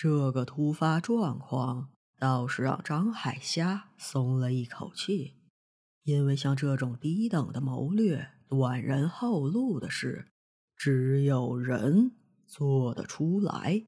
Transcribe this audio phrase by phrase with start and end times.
[0.00, 1.88] 这个突发状况
[2.20, 5.34] 倒是让张海虾松了一口气，
[6.04, 10.28] 因为像这种低等的谋略、断人后路的事，
[10.76, 12.12] 只有人
[12.46, 13.82] 做得出来。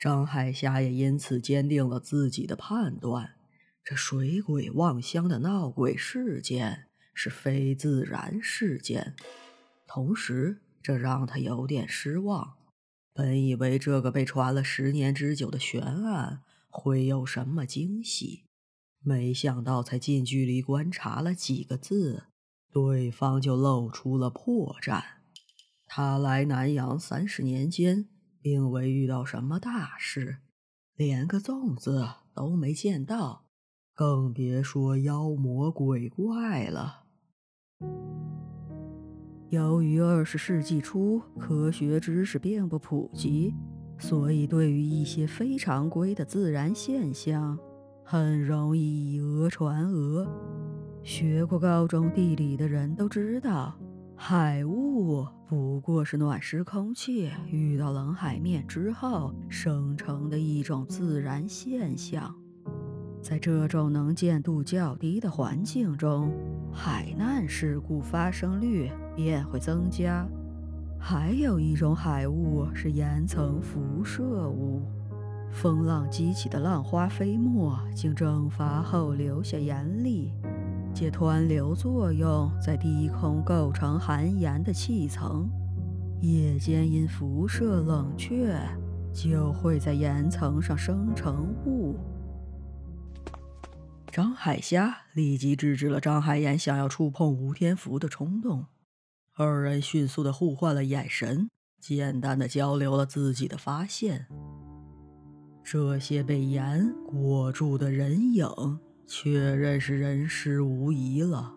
[0.00, 3.36] 张海霞也因此坚定了自己的判断：
[3.84, 9.14] 这水鬼望乡的闹鬼事件是非自然事件。
[9.86, 12.57] 同时，这让他有点失望。
[13.18, 18.44] 本以为这个被传了十年之久的悬案会有什么惊喜，
[19.00, 22.26] 没想到才近距离观察了几个字，
[22.70, 25.02] 对方就露出了破绽。
[25.84, 28.08] 他来南阳三十年间，
[28.40, 30.38] 并未遇到什么大事，
[30.94, 33.46] 连个粽子都没见到，
[33.94, 37.06] 更别说妖魔鬼怪了。
[39.50, 43.54] 由于二十世纪初科学知识并不普及，
[43.98, 47.58] 所以对于一些非常规的自然现象，
[48.04, 50.28] 很容易以讹传讹。
[51.02, 53.74] 学过高中地理的人都知道，
[54.14, 62.34] 海雾不过是暖湿空气遇到冷海面之后生成的一种自然现象。
[63.20, 66.32] 在这种能见度较低的环境中，
[66.72, 70.26] 海难事故发生率便会增加。
[70.98, 74.82] 还有一种海雾是岩层辐射物，
[75.50, 80.32] 风浪激起的浪花飞沫经蒸发后留下盐粒，
[80.94, 85.48] 借湍流作用在低空构成含盐的气层。
[86.20, 88.58] 夜间因辐射冷却，
[89.12, 91.96] 就会在岩层上生成雾。
[94.10, 98.66] 张海虾立即制止了张海岩想要触碰吴天福的冲动，
[99.34, 104.26] 二人迅速的互换了眼神，简单的交流了自己的发现。
[105.62, 108.48] 这些被盐裹住的人影，
[109.06, 111.54] 确认是人尸无疑了。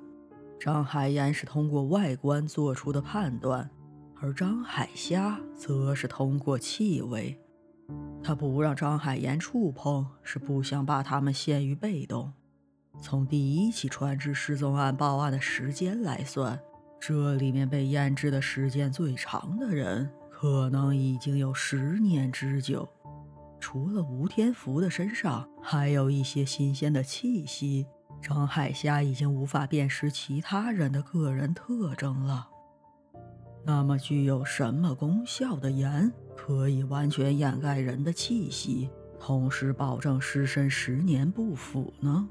[0.59, 3.67] 张海岩是通过外观做出的判断，
[4.15, 7.39] 而张海虾则是通过气味。
[8.21, 12.31] 他不让张海岩触碰，是不想把他们陷于被动。
[12.99, 16.59] 从第一起船只失踪案报案的时间来算，
[16.99, 22.87] 这里面被腌制的时间最长的人，可能已经有十年之久。
[23.59, 27.85] 除了吴天福的身上还有一些新鲜的气息，
[28.21, 32.47] 张海霞已经无法辨识其他人的个人特征了。
[33.63, 42.27] 那么，具有什么功效的盐可以完全掩盖人的气息，同时保证尸身十年不腐呢？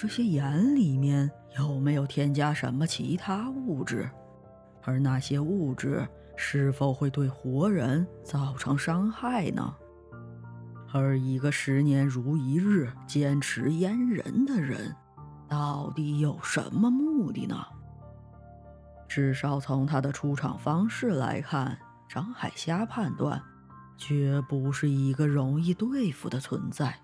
[0.00, 1.28] 这些盐里面
[1.58, 4.08] 有没有添加什么其他物质？
[4.84, 9.74] 而那些物质是否会对活人造成伤害呢？
[10.92, 14.94] 而一个十年如一日坚持阉人的人，
[15.48, 17.56] 到底有什么目的呢？
[19.08, 21.76] 至少从他的出场方式来看，
[22.08, 23.42] 张海虾判断，
[23.96, 26.96] 绝不是一个容易对付的存在。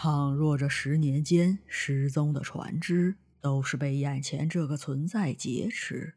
[0.00, 6.14] 倘若这十年间失踪的船只都是被眼前这个存在劫持，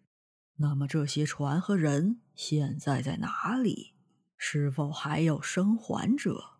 [0.57, 3.95] 那么这些船和人现在在哪里？
[4.37, 6.59] 是否还有生还者？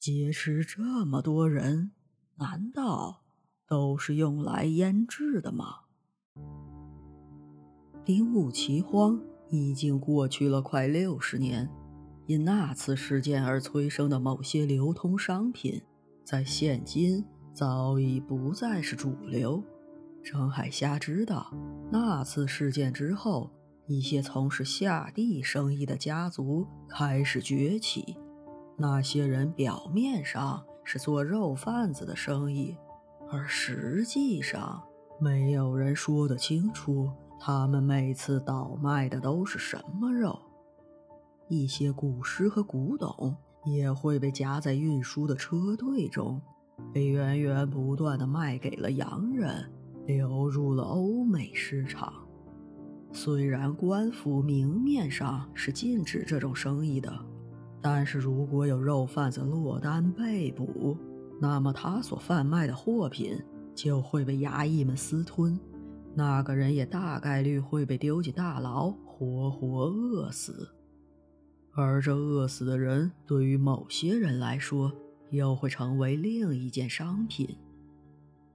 [0.00, 1.92] 劫持这么多人，
[2.38, 3.22] 难道
[3.68, 5.82] 都是用来腌制的吗？
[8.04, 11.70] 丁武奇荒已经过去了快六十年，
[12.26, 15.80] 因那次事件而催生的某些流通商品。
[16.24, 19.62] 在现今早已不再是主流。
[20.24, 21.52] 张海虾知道，
[21.92, 23.50] 那次事件之后，
[23.86, 28.16] 一些从事下地生意的家族开始崛起。
[28.78, 32.74] 那些人表面上是做肉贩子的生意，
[33.30, 34.82] 而实际上，
[35.20, 40.40] 没有人说得清楚他们每次倒卖的都是什么肉。
[41.48, 43.36] 一些古尸和古董。
[43.64, 46.40] 也会被夹在运输的车队中，
[46.92, 49.70] 被源源不断的卖给了洋人，
[50.06, 52.12] 流入了欧美市场。
[53.12, 57.12] 虽然官府明面上是禁止这种生意的，
[57.80, 60.98] 但是如果有肉贩子落单被捕，
[61.40, 63.40] 那么他所贩卖的货品
[63.74, 65.58] 就会被衙役们私吞，
[66.12, 70.68] 那个人也大概率会被丢进大牢，活活饿死。
[71.74, 74.92] 而这饿死的人，对于某些人来说，
[75.30, 77.56] 又会成为另一件商品。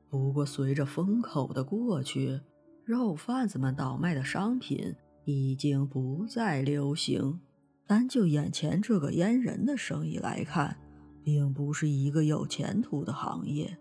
[0.10, 2.40] 不过，随着风口的过去，
[2.86, 4.96] 肉贩子们倒卖的商品
[5.26, 7.40] 已经不再流行。
[7.86, 10.78] 单就眼前这个阉人的生意来看，
[11.24, 13.78] 并不是一个有前途的行业，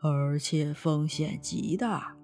[0.00, 2.16] 而且风险极大。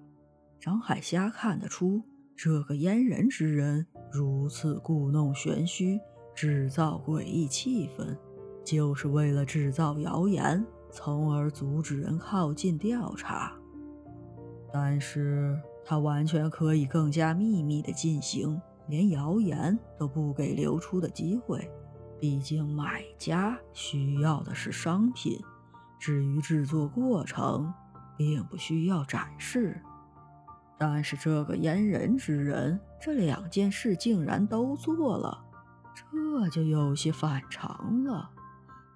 [0.59, 2.01] 张海虾看得出，
[2.35, 5.99] 这个阉人之人如此故弄玄虚，
[6.37, 8.15] 制造诡异气氛，
[8.63, 13.51] 就是为了制造谣言，从而阻止人靠近调查。
[14.71, 18.61] 但是他完全可以更加秘密地进行。
[18.87, 21.69] 连谣言都不给流出的机会，
[22.19, 25.41] 毕竟买家需要的是商品，
[25.99, 27.73] 至于制作过程，
[28.15, 29.81] 并不需要展示。
[30.77, 35.43] 但是这个阉人之人，这两件事竟然都做了，
[36.11, 38.31] 这就有些反常了。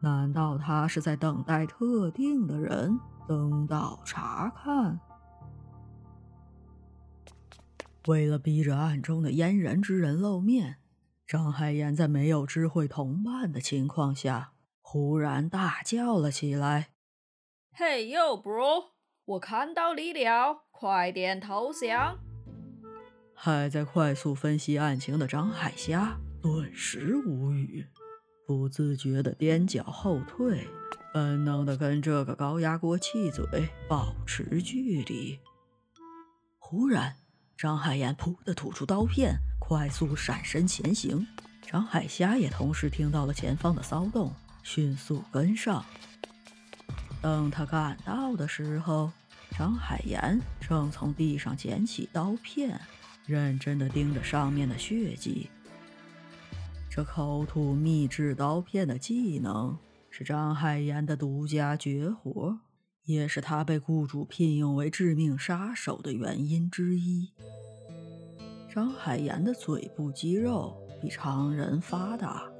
[0.01, 4.99] 难道他是在等待特定的人登岛查看？
[8.07, 10.77] 为了逼着暗中的阉人之人露面，
[11.27, 16.89] 张海岩在没有知会同伴的情况下，忽然大叫了起来
[17.77, 18.93] ：“Hey yo, bro！
[19.25, 22.17] 我看到你了，快点投降！”
[23.37, 27.85] 还在快速分析案情的张海虾顿时无语，
[28.47, 30.67] 不自觉地踮脚后退，
[31.13, 35.39] 本能地跟这个高压锅气嘴保持距离。
[36.57, 37.15] 忽然，
[37.55, 41.27] 张海岩噗的吐出刀片，快速闪身前行。
[41.61, 44.33] 张海虾也同时听到了前方的骚动，
[44.63, 45.85] 迅速跟上。
[47.21, 49.11] 等他赶到的时候，
[49.51, 52.81] 张海岩正从地上捡起刀片，
[53.27, 55.51] 认真地盯着上面的血迹。
[56.93, 59.77] 这口吐秘制刀片的技能
[60.09, 62.59] 是张海岩的独家绝活。
[63.05, 67.31] 也是他被雇主聘用为致命杀手的原因之一。
[68.69, 72.51] 张海岩的嘴部肌肉比常人发达，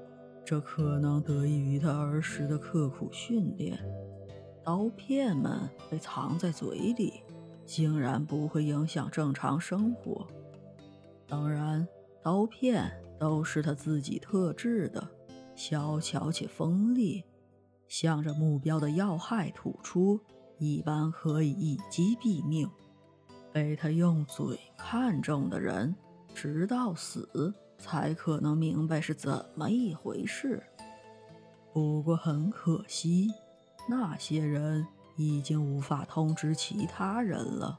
[0.45, 3.77] 这可能得益于他儿时的刻苦训练。
[4.63, 7.21] 刀片们被藏在嘴里，
[7.65, 10.25] 竟然不会影响正常生活。
[11.27, 11.85] 当然，
[12.23, 15.07] 刀片都是他自己特制的，
[15.55, 17.23] 小巧且锋利。
[17.87, 20.19] 向着目标的要害吐出，
[20.57, 22.67] 一般可以一击毙命。
[23.53, 25.95] 被他用嘴看中的人，
[26.33, 30.63] 直到死才可能明白是怎么一回事。
[31.71, 33.29] 不过很可惜，
[33.87, 37.77] 那些人已经无法通知其他人了。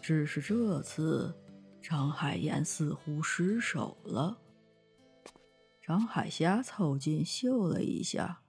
[0.00, 1.34] 只是这次，
[1.82, 4.38] 张海岩似乎失手了。
[5.82, 8.42] 张海霞凑近嗅了一下。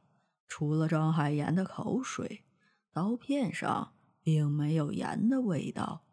[0.47, 2.43] 除了张海岩的口水，
[2.91, 6.03] 刀片上并没有盐的味道。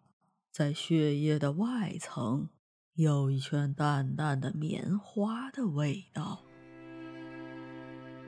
[0.53, 2.49] 在血液的外层，
[2.95, 6.45] 有一圈淡淡的棉花的味道。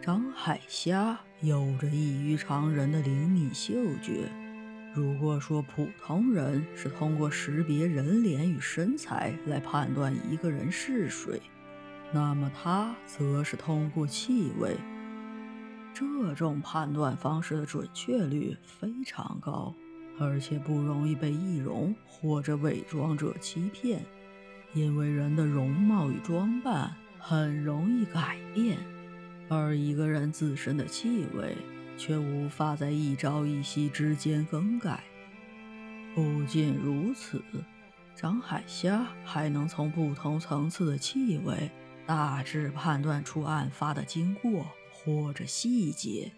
[0.03, 4.33] 张海虾有着异于常人的灵敏嗅觉。
[4.93, 11.41] 如果说普通人是通过识别人脸与身材来判断一个人是谁，
[12.13, 14.77] 那么他则是通过气味。
[15.95, 19.73] 这种判断方式的准确率非常高，
[20.19, 24.05] 而且不容易被易容或者伪装者欺骗，
[24.75, 28.79] 因为人的容貌与装扮很容易改变，
[29.49, 31.57] 而一个人自身的气味
[32.01, 35.05] 却无法在一朝一夕之间更改。
[36.15, 37.45] 不仅如此，
[38.17, 41.71] 张海虾还能从不同层次的气味
[42.07, 44.65] 大致判断出案发的经过。
[45.03, 46.31] 或者细节，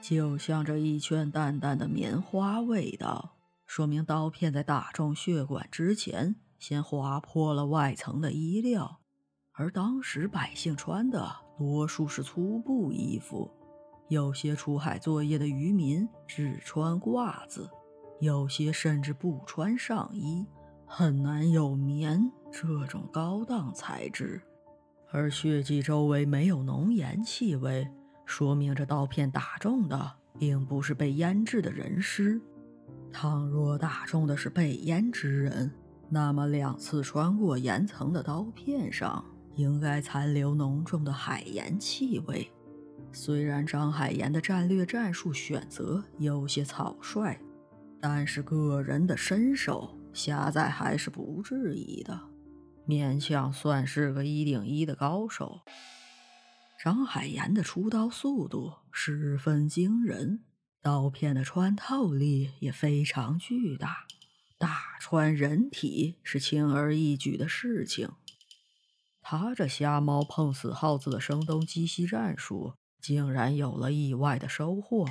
[0.00, 3.36] 就像这一圈淡淡的棉花味道，
[3.66, 9.00] 说明刀片在打中血管之前，先划破了外层的衣料。
[9.52, 13.50] 而当时百姓穿的多数是粗布衣服，
[14.10, 17.70] 有些出海作业的渔民只穿褂子，
[18.18, 20.44] 有些甚至不穿上衣，
[20.84, 24.42] 很难有棉这种高档材质。
[25.12, 27.88] 而血迹周围没有浓盐气味，
[28.26, 32.40] 说明这刀片打中的并不是被腌制的人尸。
[33.12, 35.72] 倘若打中的是被腌之人，
[36.08, 39.24] 那么两次穿过岩层的刀片上
[39.54, 42.50] 应该残留浓重的海盐气味。
[43.12, 47.38] 虽然张海岩的战略战术选择有些草率，
[48.00, 52.18] 但是个人的身手下在还是不质疑的。
[52.86, 55.60] 勉强算是个一顶一的高手。
[56.82, 60.40] 张海岩的出刀速度十分惊人，
[60.80, 64.06] 刀片的穿透力也非常巨大，
[64.58, 68.08] 打穿人体是轻而易举的事情，
[69.20, 75.08] 他这瞎猫碰死耗子的声东击西战术，竟然有了意外的收获，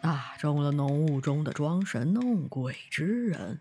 [0.00, 3.60] 打中了浓雾中的装神弄鬼之人。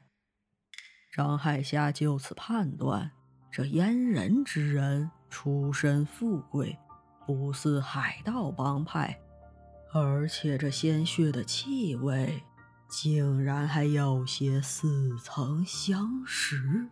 [1.12, 3.12] 张海霞就此判断，
[3.52, 6.78] 这阉人之人出身富贵，
[7.26, 9.20] 不似海盗帮派，
[9.94, 12.44] 而且这鲜血的气味。
[12.92, 16.90] 竟然还有些似曾相识。